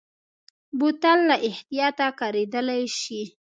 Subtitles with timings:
[0.77, 3.23] بوتل له احتیاطه کارېدلی شي.